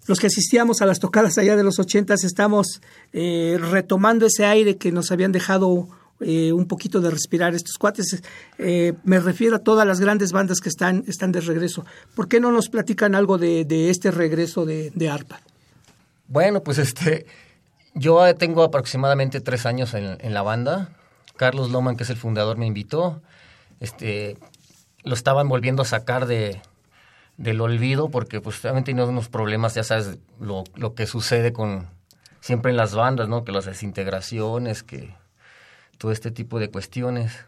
los 0.05 0.19
que 0.19 0.27
asistíamos 0.27 0.83
a 0.83 0.85
las 0.85 0.99
tocadas 0.99 1.39
allá 1.39 1.55
de 1.55 1.63
los 1.63 1.79
ochentas, 1.79 2.23
estamos 2.23 2.81
eh, 3.13 3.57
retomando 3.59 4.27
ese 4.27 4.45
aire 4.45 4.77
que 4.77 4.91
nos 4.91 5.11
habían 5.11 5.31
dejado 5.31 5.87
eh, 6.21 6.53
un 6.53 6.67
poquito 6.67 7.01
de 7.01 7.09
respirar 7.09 7.55
estos 7.55 7.77
cuates. 7.77 8.21
Eh, 8.57 8.93
me 9.03 9.19
refiero 9.19 9.55
a 9.55 9.59
todas 9.59 9.87
las 9.87 9.99
grandes 9.99 10.31
bandas 10.31 10.59
que 10.59 10.69
están, 10.69 11.03
están 11.07 11.31
de 11.31 11.41
regreso. 11.41 11.85
¿Por 12.15 12.27
qué 12.27 12.39
no 12.39 12.51
nos 12.51 12.69
platican 12.69 13.15
algo 13.15 13.37
de, 13.37 13.89
este 13.89 14.11
regreso 14.11 14.65
de, 14.65 15.09
ARPA? 15.09 15.41
Bueno, 16.27 16.61
pues 16.61 16.77
este, 16.77 17.25
yo 17.95 18.35
tengo 18.35 18.63
aproximadamente 18.63 19.41
tres 19.41 19.65
años 19.65 19.93
en, 19.93 20.33
la 20.33 20.41
banda. 20.43 20.89
Carlos 21.37 21.71
Loman, 21.71 21.97
que 21.97 22.03
es 22.03 22.09
el 22.11 22.17
fundador, 22.17 22.57
me 22.57 22.67
invitó. 22.67 23.21
Este, 23.79 24.37
lo 25.03 25.15
estaban 25.15 25.49
volviendo 25.49 25.81
a 25.81 25.85
sacar 25.85 26.27
de, 26.27 26.61
del 27.37 27.61
olvido 27.61 28.09
porque 28.09 28.41
pues 28.41 28.61
también 28.61 28.83
tenía 28.83 29.05
unos 29.05 29.27
problemas, 29.27 29.73
ya 29.73 29.83
sabes, 29.83 30.19
lo, 30.39 30.63
lo 30.75 30.93
que 30.93 31.07
sucede 31.07 31.51
con 31.51 31.87
siempre 32.41 32.69
en 32.69 32.77
las 32.77 32.93
bandas, 32.93 33.27
¿no? 33.27 33.43
Que 33.43 33.51
las 33.51 33.65
desintegraciones, 33.65 34.83
que 34.83 35.15
todo 36.01 36.11
este 36.11 36.31
tipo 36.31 36.57
de 36.57 36.71
cuestiones. 36.71 37.45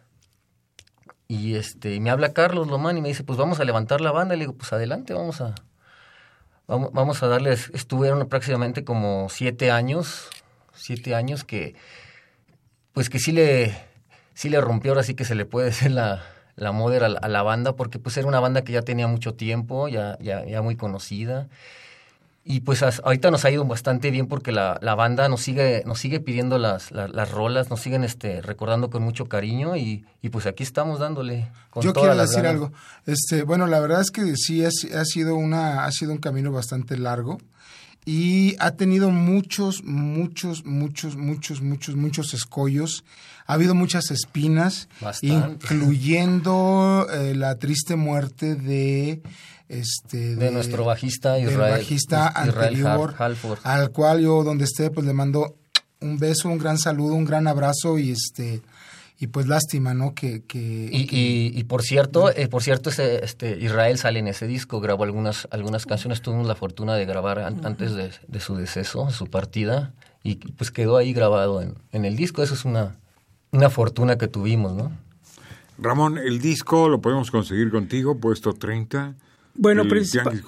Y 1.28 1.56
este, 1.56 2.00
me 2.00 2.12
habla 2.12 2.34
Carlos 2.34 2.68
Lomán 2.68 2.96
y 2.96 3.02
me 3.02 3.08
dice, 3.08 3.24
pues 3.24 3.40
vamos 3.40 3.60
a 3.60 3.64
levantar 3.64 4.00
la 4.00 4.12
banda. 4.12 4.36
Y 4.36 4.38
le 4.38 4.44
digo, 4.44 4.54
pues 4.54 4.72
adelante, 4.72 5.16
vamos 5.16 5.42
a, 5.42 5.56
vamos, 6.68 6.92
vamos 6.94 7.24
a 7.24 7.28
darles, 7.28 7.72
estuvieron 7.74 8.30
prácticamente 8.30 8.84
como 8.84 9.28
siete 9.30 9.72
años, 9.72 10.30
siete 10.72 11.16
años 11.16 11.44
que, 11.44 11.76
pues 12.94 13.10
que 13.10 13.18
sí 13.18 13.32
le, 13.32 13.76
sí 14.36 14.50
le 14.50 14.62
rompió, 14.62 14.92
ahora 14.92 15.02
sí 15.02 15.16
que 15.16 15.26
se 15.26 15.34
le 15.34 15.46
puede 15.46 15.66
decir 15.72 15.90
la, 15.90 16.24
la 16.56 16.72
moda 16.72 17.08
a, 17.08 17.28
la 17.28 17.42
banda, 17.42 17.76
porque 17.76 17.98
pues 17.98 18.18
era 18.18 18.28
una 18.28 18.40
banda 18.40 18.64
que 18.64 18.74
ya 18.74 18.84
tenía 18.84 19.08
mucho 19.08 19.34
tiempo, 19.34 19.88
ya, 19.88 20.16
ya, 20.20 20.46
ya 20.46 20.62
muy 20.62 20.76
conocida. 20.76 21.50
Y 22.46 22.60
pues 22.60 22.84
ahorita 22.84 23.32
nos 23.32 23.46
ha 23.46 23.52
ido 23.52 23.64
bastante 23.64 24.12
bien 24.12 24.28
porque 24.28 24.52
la, 24.52 24.78
la 24.82 24.96
banda 24.96 25.30
nos 25.30 25.42
sigue, 25.42 25.84
nos 25.86 26.00
sigue 26.00 26.20
pidiendo 26.20 26.58
las, 26.58 26.92
las, 26.92 27.32
rolas, 27.32 27.70
nos 27.70 27.80
siguen 27.80 28.04
este, 28.04 28.42
recordando 28.42 28.90
con 28.90 29.02
mucho 29.02 29.28
cariño 29.28 29.78
y, 29.78 30.04
y 30.22 30.30
pues 30.30 30.46
aquí 30.46 30.62
estamos 30.62 31.00
dándole. 31.00 31.50
Con 31.70 31.84
Yo 31.84 31.94
quiero 31.94 32.16
decir 32.18 32.46
algo. 32.46 32.74
Este, 33.06 33.44
bueno, 33.44 33.66
la 33.68 33.80
verdad 33.80 34.02
es 34.02 34.12
que 34.12 34.36
sí 34.36 34.66
ha, 34.66 34.68
ha, 34.68 35.06
sido 35.06 35.36
una, 35.36 35.86
ha 35.86 35.92
sido 35.92 36.12
un 36.12 36.18
camino 36.18 36.52
bastante 36.52 36.98
largo 36.98 37.38
y 38.06 38.56
ha 38.60 38.72
tenido 38.72 39.10
muchos, 39.10 39.84
muchos, 39.84 40.66
muchos, 40.66 41.16
muchos, 41.16 41.62
muchos, 41.62 41.96
muchos 41.96 42.34
escollos. 42.34 43.06
Ha 43.46 43.54
habido 43.54 43.76
muchas 43.76 44.12
espinas, 44.12 44.90
incluyendo 45.22 47.08
eh, 47.14 47.36
la 47.36 47.56
triste 47.56 47.96
muerte 47.96 48.56
de 48.56 49.22
este, 49.80 50.36
de, 50.36 50.52
nuestro 50.52 50.86
bajista 50.86 51.40
Israel, 51.40 51.80
bajista 51.80 52.28
anterior, 52.28 53.16
al 53.64 53.92
cual 53.92 54.22
yo 54.22 54.44
donde 54.44 54.66
esté 54.66 54.90
pues 54.90 55.06
le 55.06 55.14
mando 55.14 55.56
un 56.00 56.18
beso, 56.18 56.50
un 56.50 56.58
gran 56.58 56.78
saludo, 56.78 57.14
un 57.14 57.26
gran 57.26 57.48
abrazo 57.48 57.98
y 57.98 58.12
este 58.12 58.62
y 59.20 59.28
pues 59.28 59.48
lástima, 59.48 59.94
¿no? 59.94 60.14
Que, 60.14 60.44
que, 60.44 60.90
y, 60.92 61.64
por 61.64 61.82
cierto, 61.82 62.30
eh, 62.30 62.50
por 62.50 62.62
cierto, 62.62 62.90
este, 62.90 63.24
este, 63.24 63.58
Israel 63.58 63.98
sale 63.98 64.20
en 64.20 64.28
ese 64.28 64.48
disco, 64.48 64.82
grabó 64.82 65.06
algunas, 65.06 65.48
algunas 65.52 65.86
canciones, 65.86 66.22
tuvimos 66.22 66.46
la 66.46 66.56
fortuna 66.56 66.96
de 66.96 67.06
grabar 67.06 67.40
antes 67.40 67.94
de, 67.96 68.40
su 68.42 68.56
deceso, 68.58 69.12
su 69.12 69.28
partida, 69.28 69.94
y 70.24 70.36
pues 70.36 70.72
quedó 70.72 70.98
ahí 70.98 71.14
grabado 71.14 71.62
en, 71.62 71.76
en 71.94 72.04
el 72.04 72.18
disco. 72.18 72.44
Eso 72.44 72.54
es 72.54 72.66
una, 72.66 72.98
una 73.52 73.70
fortuna 73.70 74.18
que 74.18 74.28
tuvimos, 74.28 74.74
¿no? 74.74 74.92
Ramón, 75.78 76.18
el 76.18 76.40
disco 76.40 76.90
lo 76.90 77.00
podemos 77.00 77.32
conseguir 77.32 77.72
contigo, 77.72 78.18
puesto 78.18 78.54
30. 78.54 79.16
Bueno, 79.56 79.84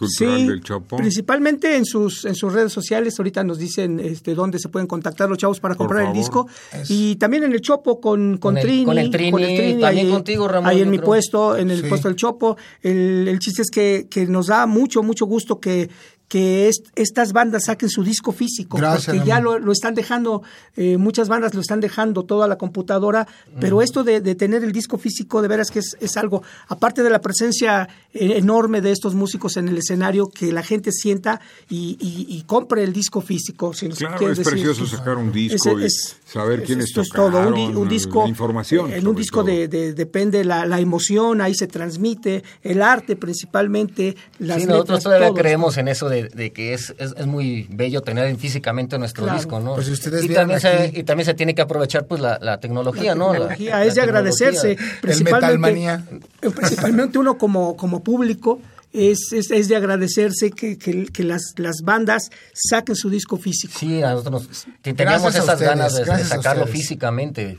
sí, 0.08 0.50
principalmente 0.98 1.78
en 1.78 1.86
sus 1.86 2.26
en 2.26 2.34
sus 2.34 2.52
redes 2.52 2.74
sociales. 2.74 3.14
Ahorita 3.20 3.44
nos 3.44 3.60
dicen 3.60 4.00
este, 4.00 4.34
dónde 4.34 4.58
se 4.58 4.68
pueden 4.68 4.88
contactar 4.88 5.30
los 5.30 5.38
chavos 5.38 5.60
para 5.60 5.76
comprar 5.76 6.08
el 6.08 6.14
disco. 6.14 6.48
Y 6.90 7.16
también 7.18 7.44
en 7.44 7.54
el 7.54 7.62
Chopo 7.62 8.02
con, 8.02 8.38
con, 8.38 8.56
Trini. 8.56 8.84
Con 8.86 8.98
el 8.98 9.12
Trini, 9.12 9.80
también 9.80 10.10
contigo, 10.10 10.48
Ramón. 10.48 10.70
Ahí 10.70 10.82
en 10.82 10.90
mi 10.90 10.98
puesto, 10.98 11.56
en 11.56 11.70
el 11.70 11.88
puesto 11.88 12.08
del 12.08 12.18
Chopo. 12.18 12.58
El, 12.82 13.28
el 13.28 13.38
chiste 13.38 13.62
es 13.62 13.70
que, 13.70 14.08
que 14.10 14.26
nos 14.26 14.48
da 14.48 14.66
mucho, 14.66 15.04
mucho 15.04 15.28
gusto 15.28 15.60
que, 15.60 15.88
que 16.28 16.72
estas 16.96 17.34
bandas 17.34 17.66
saquen 17.66 17.90
su 17.90 18.04
disco 18.04 18.32
físico, 18.32 18.78
porque 18.78 19.22
ya 19.26 19.40
lo, 19.40 19.72
están 19.72 19.94
dejando, 19.94 20.42
eh, 20.76 20.98
muchas 20.98 21.30
bandas 21.30 21.54
lo 21.54 21.62
están 21.62 21.80
dejando 21.80 22.24
toda 22.24 22.48
la 22.48 22.58
computadora, 22.58 23.28
pero 23.60 23.82
esto 23.82 24.04
de, 24.04 24.22
tener 24.36 24.64
el 24.64 24.72
disco 24.72 24.98
físico, 24.98 25.42
de 25.42 25.48
veras 25.48 25.70
que 25.70 25.80
es, 25.80 26.18
algo, 26.18 26.42
aparte 26.68 27.04
de 27.04 27.10
la 27.10 27.22
presencia 27.22 27.88
eh, 28.14 28.38
enorme 28.38 28.82
de 28.82 28.92
estos 28.92 29.14
músicos 29.14 29.58
en 29.58 29.68
el 29.68 29.78
escenario, 29.78 30.28
que 30.28 30.52
la 30.52 30.64
gente 30.64 30.92
sienta 30.92 31.40
y, 31.70 32.44
compre 32.48 32.84
el 32.84 32.94
disco 32.94 33.22
físico. 33.22 33.74
Si 33.74 33.88
claro, 33.90 34.30
es 34.30 34.40
precioso 34.40 34.86
sacar 34.86 35.18
un 35.18 35.32
disco 35.32 35.80
y 35.80 35.86
saber 36.26 36.64
quiénes 36.64 36.88
esto 36.88 37.02
es 37.02 37.10
todo, 37.10 37.48
un, 37.48 37.88
disco, 37.88 38.28
información. 38.28 38.92
En 38.92 39.08
un 39.08 39.16
disco 39.16 39.44
de, 39.44 39.68
depende 39.68 40.44
la, 40.44 40.66
la, 40.66 40.80
emoción, 40.80 41.40
ahí 41.42 41.56
se 41.56 41.68
transmite, 41.68 42.44
el 42.62 42.82
arte 42.82 43.16
principalmente, 43.16 44.16
las 44.40 44.62
sí, 44.62 44.68
nosotros 44.68 45.04
todavía 45.04 45.32
creemos 45.34 45.78
en 45.78 45.88
eso 45.88 46.10
de 46.10 46.16
de, 46.24 46.52
que 46.52 46.74
es, 46.74 46.94
es, 46.98 47.26
muy 47.26 47.68
bello 47.70 48.02
tener 48.02 48.36
físicamente 48.38 48.98
nuestro 48.98 49.28
disco, 49.34 49.60
¿no? 49.60 49.76
Pues 49.76 49.90
ustedes 49.90 50.24
y, 50.24 50.30
también 50.30 50.60
se, 50.60 50.92
y 50.94 51.04
también 51.04 51.26
se 51.26 51.34
tiene 51.34 51.56
que 51.56 51.62
aprovechar 51.62 52.06
pues 52.06 52.22
la, 52.22 52.60
tecnología, 52.60 53.16
¿no? 53.16 53.34
La 53.34 53.40
tecnología 53.40 53.84
es 53.84 53.96
de 53.96 54.02
agradecerse. 54.02 54.78
Principalmente, 55.02 56.04
eh, 56.42 56.50
principalmente 56.50 57.18
uno 57.18 57.38
como, 57.38 57.76
como 57.76 58.04
público. 58.04 58.60
Es, 58.96 59.34
es, 59.34 59.68
de 59.68 59.76
agradecerse 59.76 60.52
que, 60.52 60.78
que, 60.78 61.24
las, 61.24 61.54
las 61.58 61.82
bandas 61.84 62.30
saquen 62.54 62.96
su 62.96 63.10
disco 63.10 63.38
físico. 63.38 63.74
Sí, 63.78 64.00
nosotros 64.00 64.68
teníamos 64.82 65.36
esas 65.36 65.60
ganas 65.60 65.96
de, 65.96 66.06
de 66.06 66.24
sacarlo 66.24 66.66
físicamente. 66.66 67.58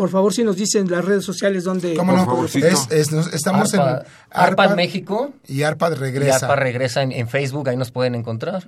Por 0.00 0.08
favor, 0.08 0.32
si 0.32 0.44
nos 0.44 0.56
dicen 0.56 0.90
las 0.90 1.04
redes 1.04 1.26
sociales 1.26 1.64
donde... 1.64 1.94
¿Cómo 1.94 2.12
no? 2.12 2.46
estamos 2.46 3.74
en 3.74 3.82
Arpad, 4.30 4.74
México. 4.74 5.34
Y 5.46 5.62
Arpad 5.62 5.92
Regresa. 5.96 6.26
Y 6.26 6.42
Arpad 6.42 6.56
Regresa 6.56 7.02
en, 7.02 7.28
Facebook, 7.28 7.68
ahí 7.68 7.76
nos 7.76 7.90
pueden 7.90 8.14
encontrar. 8.14 8.64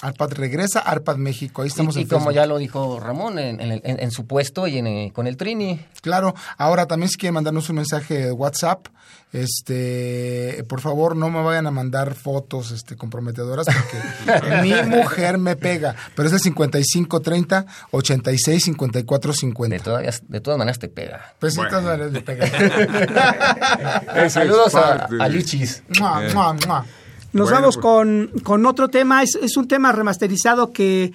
Arpad 0.00 0.32
Regresa, 0.32 0.78
Arpad 0.78 1.16
México, 1.16 1.60
ahí 1.60 1.68
estamos 1.68 1.98
y, 1.98 2.00
y 2.00 2.06
como 2.06 2.32
ya 2.32 2.46
lo 2.46 2.56
dijo 2.56 2.98
Ramón, 2.98 3.38
en, 3.38 4.10
su 4.10 4.26
puesto 4.26 4.66
y 4.66 4.78
eh, 4.78 5.12
con 5.14 5.26
el 5.26 5.36
Trini. 5.36 5.84
Claro, 6.00 6.34
ahora 6.56 6.86
también 6.86 7.10
si 7.10 7.18
quieren 7.18 7.34
mandarnos 7.34 7.68
un 7.68 7.76
mensaje 7.76 8.14
de 8.14 8.32
WhatsApp, 8.32 8.86
este, 9.32 10.64
por 10.68 10.80
favor 10.80 11.14
no 11.14 11.30
me 11.30 11.42
vayan 11.42 11.66
a 11.66 11.70
mandar 11.70 12.14
fotos 12.14 12.72
este, 12.72 12.96
comprometedoras 12.96 13.66
porque 13.66 14.62
mi 14.62 14.72
mujer 14.88 15.38
me 15.38 15.54
pega, 15.54 15.94
pero 16.16 16.26
es 16.26 16.32
de 16.32 16.40
55 16.40 17.20
30 17.20 17.66
86 17.92 18.64
54 18.64 19.32
50. 19.32 19.76
De 19.76 19.80
todas, 19.80 20.22
de 20.26 20.40
todas 20.40 20.58
maneras 20.58 20.78
te 20.78 20.88
pega. 20.88 21.34
Pues 21.38 21.54
de 21.54 21.62
todas 21.66 21.84
maneras 21.84 22.10
me 22.10 22.20
pega. 22.22 22.46
Saludos 24.30 24.74
a, 24.74 25.28
Lichis. 25.28 25.84
Nos 27.32 27.50
vamos 27.50 27.76
con, 27.76 28.32
con, 28.42 28.66
otro 28.66 28.88
tema, 28.88 29.22
es, 29.22 29.36
es 29.36 29.56
un 29.56 29.68
tema 29.68 29.92
remasterizado 29.92 30.72
que, 30.72 31.12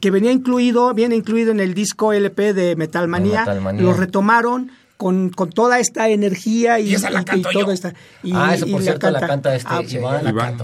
que 0.00 0.10
venía 0.10 0.30
incluido, 0.30 0.92
viene 0.92 1.16
incluido 1.16 1.50
en 1.50 1.60
el 1.60 1.72
disco 1.72 2.12
LP 2.12 2.52
de 2.52 2.76
Metal 2.76 3.08
Manía. 3.08 3.46
Lo 3.72 3.94
retomaron 3.94 4.70
con, 4.96 5.30
con 5.30 5.50
toda 5.50 5.78
esta 5.78 6.08
energía 6.08 6.80
y, 6.80 6.94
esa 6.94 7.10
la 7.10 7.24
canto 7.24 7.50
todo 7.52 7.72
esta, 7.72 7.94
y, 8.22 8.32
ah, 8.34 8.54
eso 8.54 8.66
por 8.66 8.82
cierto 8.82 9.10
la 9.10 9.26
canta 9.26 9.54
este 9.54 9.68
ah, 9.70 9.82
Iván. 9.82 10.56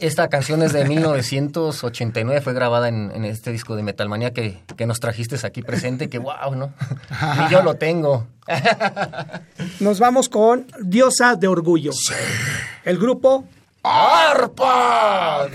esta 0.00 0.28
canción 0.28 0.62
es 0.62 0.72
de 0.72 0.84
1989, 0.88 2.40
fue 2.40 2.52
grabada 2.54 2.88
en, 2.88 3.10
en 3.14 3.24
este 3.24 3.52
disco 3.52 3.76
de 3.76 3.82
Metalmanía 3.82 4.32
que, 4.32 4.58
que 4.76 4.86
nos 4.86 5.00
trajiste 5.00 5.36
aquí 5.44 5.62
presente, 5.62 6.08
que 6.08 6.18
wow, 6.18 6.54
¿no? 6.54 6.72
y 7.46 7.50
yo 7.50 7.62
lo 7.62 7.74
tengo. 7.74 8.26
Nos 9.80 9.98
vamos 9.98 10.28
con 10.28 10.66
Diosa 10.80 11.34
de 11.34 11.48
Orgullo. 11.48 11.90
El 12.84 12.98
grupo 12.98 13.44
ARPA. 13.82 15.48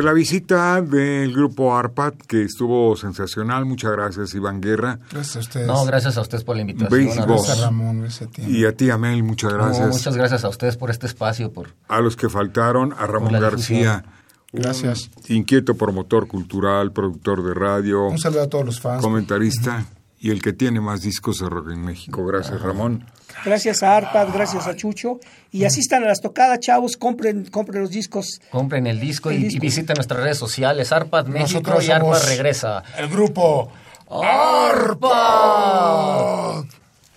Pues 0.00 0.06
la 0.06 0.14
visita 0.14 0.80
del 0.80 1.30
grupo 1.34 1.76
ARPAT, 1.76 2.22
que 2.22 2.42
estuvo 2.42 2.96
sensacional. 2.96 3.66
Muchas 3.66 3.92
gracias, 3.92 4.34
Iván 4.34 4.62
Guerra. 4.62 4.98
Gracias 5.10 5.36
a 5.36 5.40
ustedes. 5.40 5.66
No, 5.66 5.84
gracias 5.84 6.16
a 6.16 6.22
ustedes 6.22 6.42
por 6.42 6.56
la 6.56 6.62
invitación. 6.62 7.28
Gracias 7.28 7.58
a 7.58 7.64
Ramón, 7.66 8.00
gracias 8.00 8.30
a 8.30 8.32
ti. 8.32 8.42
Y 8.48 8.64
a 8.64 8.74
ti, 8.74 8.88
Amel, 8.88 9.22
muchas 9.22 9.52
gracias. 9.52 9.88
muchas 9.90 10.16
gracias 10.16 10.42
a 10.42 10.48
ustedes 10.48 10.78
por 10.78 10.90
este 10.90 11.06
espacio. 11.06 11.52
por 11.52 11.74
A 11.86 12.00
los 12.00 12.16
que 12.16 12.30
faltaron, 12.30 12.94
a 12.96 13.06
Ramón 13.06 13.34
García. 13.34 14.06
Gracias. 14.54 15.10
Inquieto 15.28 15.74
promotor 15.74 16.28
cultural, 16.28 16.92
productor 16.92 17.44
de 17.44 17.52
radio. 17.52 18.06
Un 18.06 18.18
saludo 18.18 18.44
a 18.44 18.48
todos 18.48 18.64
los 18.64 18.80
fans. 18.80 19.02
Comentarista 19.02 19.84
y 20.22 20.30
el 20.30 20.42
que 20.42 20.52
tiene 20.52 20.82
más 20.82 21.00
discos 21.00 21.38
de 21.38 21.48
rock 21.48 21.70
en 21.70 21.82
México. 21.82 22.22
Gracias, 22.26 22.60
Ramón. 22.60 23.06
Gracias 23.42 23.82
a 23.82 23.96
Arpad, 23.96 24.28
gracias 24.34 24.66
a 24.66 24.76
Chucho. 24.76 25.18
Y 25.50 25.64
asistan 25.64 26.04
a 26.04 26.08
las 26.08 26.20
tocadas, 26.20 26.60
chavos, 26.60 26.98
compren, 26.98 27.46
compren 27.46 27.80
los 27.80 27.90
discos. 27.90 28.42
Compren 28.50 28.86
el 28.86 29.00
disco, 29.00 29.32
y, 29.32 29.58
visiten 29.58 29.94
nuestras 29.94 30.22
redes 30.22 30.36
sociales, 30.36 30.92
Arpad 30.92 31.26
México 31.26 31.80
y 31.80 31.90
Arpad 31.90 32.22
regresa. 32.28 32.82
El 32.98 33.08
grupo 33.08 33.72
Arpad. 34.10 35.46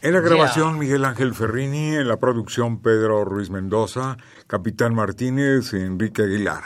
En 0.01 0.13
la 0.13 0.21
grabación 0.21 0.79
Miguel 0.79 1.03
Ángel 1.03 1.33
Ferrini, 1.33 1.95
en 1.95 2.07
la 2.07 2.15
producción 2.17 2.79
Pedro 2.81 3.25
Ruiz 3.25 3.49
Mendoza, 3.49 4.15
Capitán 4.47 4.95
Martínez, 4.95 5.73
Enrique 5.73 6.21
Aguilar. 6.23 6.63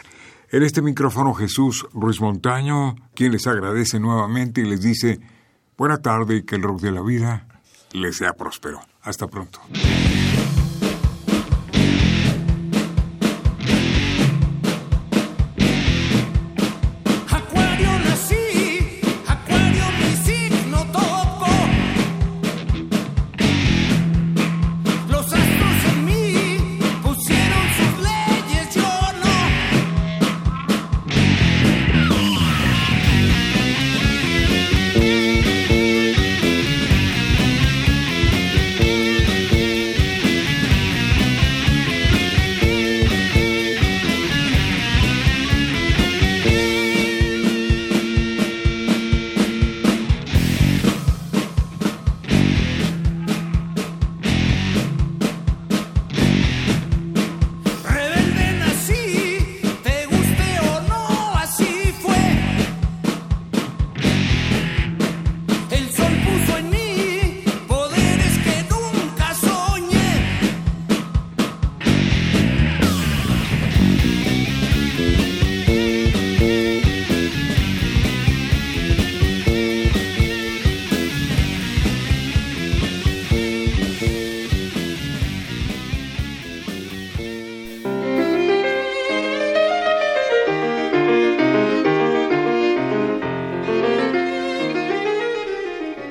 En 0.52 0.62
este 0.64 0.84
micrófono 0.84 1.34
Jesús 1.34 1.88
Ruiz 1.94 2.22
Montaño, 2.22 2.96
quien 3.16 3.32
les 3.32 3.48
agradece 3.48 4.00
nuevamente 4.00 4.62
y 4.62 4.66
les 4.66 4.82
dice 4.82 5.20
buena 5.78 6.02
tarde 6.02 6.38
y 6.38 6.44
que 6.44 6.56
el 6.56 6.64
rock 6.64 6.82
de 6.82 6.92
la 6.92 7.02
vida 7.02 7.48
les 7.94 8.18
sea 8.18 8.34
próspero. 8.34 8.82
Hasta 9.04 9.28
pronto. 9.28 9.62